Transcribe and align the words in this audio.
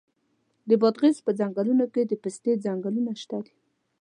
د 0.69 0.71
بادغیس 0.81 1.17
په 1.25 1.31
څنګلونو 1.39 1.85
کې 1.93 2.01
د 2.05 2.13
پستې 2.23 2.51
ځنګلونه 2.65 3.11
شته 3.21 3.37
دي. 3.45 3.55